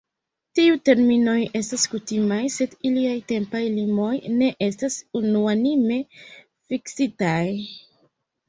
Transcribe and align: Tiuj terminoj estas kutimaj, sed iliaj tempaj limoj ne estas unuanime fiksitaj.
Tiuj 0.59 0.77
terminoj 0.89 1.35
estas 1.59 1.83
kutimaj, 1.91 2.39
sed 2.55 2.73
iliaj 2.91 3.13
tempaj 3.33 3.63
limoj 3.75 4.15
ne 4.41 4.49
estas 4.69 4.97
unuanime 5.21 6.01
fiksitaj. 6.15 7.47